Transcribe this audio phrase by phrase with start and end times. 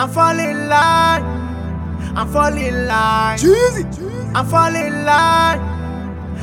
[0.00, 1.22] I'm falling line.
[2.16, 3.36] I'm falling line.
[3.36, 3.84] Jeezy.
[4.34, 5.60] I'm falling line.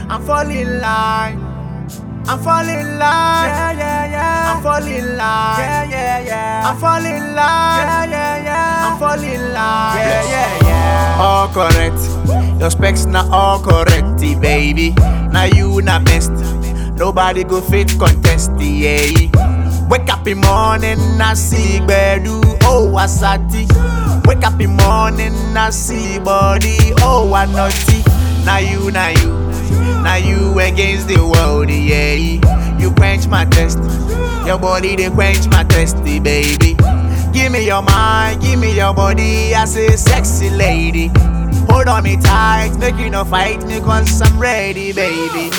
[0.07, 1.39] I'm falling line.
[2.27, 3.49] I'm falling line.
[3.49, 4.53] Yeah, yeah, yeah.
[4.53, 5.57] I'm falling line.
[5.57, 6.69] Yeah, yeah, yeah.
[6.69, 7.81] I'm falling line.
[7.81, 8.91] Yeah, yeah, yeah.
[8.91, 9.97] I'm falling line.
[10.05, 11.17] Yeah, yeah, yeah.
[11.19, 12.61] All correct.
[12.61, 14.91] Your specs not all correct, baby.
[15.31, 16.29] Now you not best.
[16.93, 19.66] Nobody go fit contest, yeah.
[19.89, 23.65] Wake up in morning, I see bedu, oh asati.
[24.27, 28.03] Wake up in morning, I see body, oh I naughty.
[28.45, 29.33] Now you, now you,
[30.03, 32.13] now you against the world, yeah.
[32.77, 33.77] You quench my thirst,
[34.45, 36.75] your body they quench my thirsty, baby.
[37.33, 41.09] Give me your mind, give me your body, I say sexy lady.
[41.69, 45.49] Hold on me tight, make you no fight me cause I'm ready, baby.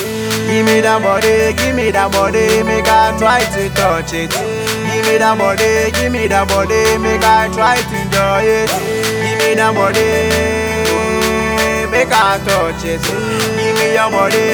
[0.49, 4.31] Give me that body, give me that body, make I try to touch it.
[4.31, 8.69] Give me that body, give me that body, make I try to enjoy it.
[9.21, 10.09] Give me that body,
[11.93, 13.01] make I touch it.
[13.01, 14.49] Give me your body,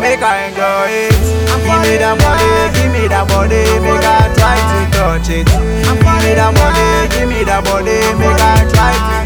[0.00, 1.16] make I enjoy it.
[1.64, 5.46] Give me that body, give me that body, make I try to touch it.
[5.48, 9.19] Give me that body, give me that body, make I try to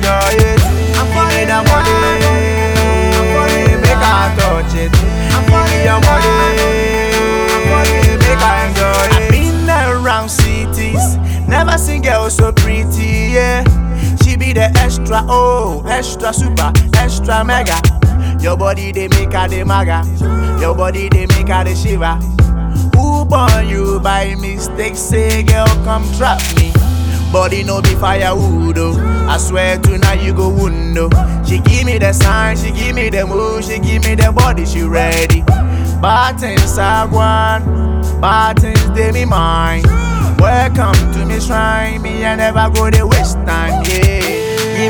[14.55, 17.77] the extra, oh, extra super, extra mega.
[18.41, 20.03] Your body they make her the maga.
[20.61, 22.17] Your body they make her the shiva.
[22.97, 24.97] Who born you by mistake?
[24.97, 26.73] Say girl come trap me.
[27.33, 29.27] Body no be firewood oh.
[29.29, 31.11] I swear tonight you go wound oh.
[31.47, 34.65] She give me the sign, she give me the move, she give me the body,
[34.65, 35.43] she ready.
[36.01, 36.43] Bad
[36.79, 39.83] are one, bad things they be mine.
[40.39, 44.24] Welcome to me shrine, me I never go to waste time, yeah.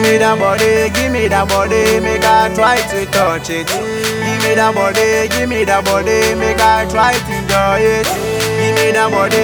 [0.05, 3.65] Give me that body, give me that body, make I try to touch it.
[3.73, 8.05] Give me that body, give me that body, make I try to enjoy it.
[8.05, 9.41] Give me that body,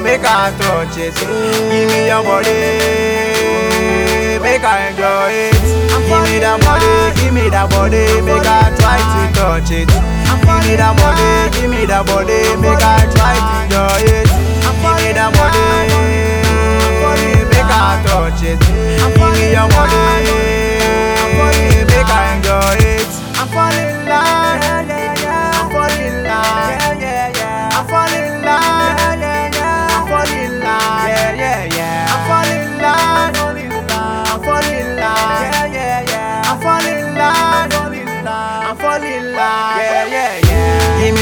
[0.00, 1.12] make I touch it.
[1.12, 2.56] Give me your body,
[4.40, 5.60] make I enjoy it.
[6.08, 6.88] Give me that body,
[7.20, 9.92] give me that body, make I try to touch it.
[9.92, 14.24] Give me that body, give me that body, make I try to enjoy it.
[14.24, 15.49] Give me that body
[19.32, 20.29] i'm money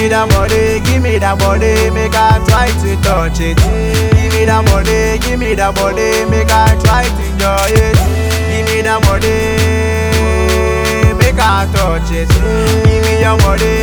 [0.08, 3.60] me that body, give me that body, make I try to touch it.
[4.16, 7.92] Give me that body, give me that body, make I try to enjoy it.
[8.48, 9.36] Give me that body,
[11.20, 12.24] make I touch it.
[12.88, 13.76] Give me your body,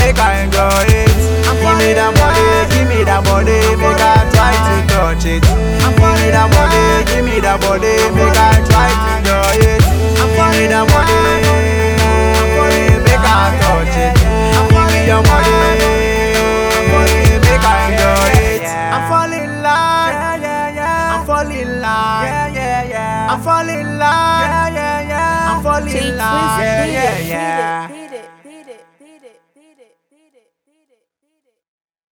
[0.00, 1.12] make I enjoy it.
[1.60, 5.44] Give me that body, give me that body, make I try to touch it.
[5.44, 8.57] Give me that body, give me that body, make I
[23.38, 24.40] I fall in love.
[24.42, 25.58] Yeah, yeah, yeah.
[25.58, 26.58] I fall in love.
[26.58, 27.97] Yeah, yeah, yeah.